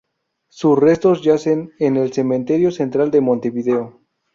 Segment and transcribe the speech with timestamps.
[0.47, 4.01] Sus restos yacen en el Cementerio Central de Montevideo.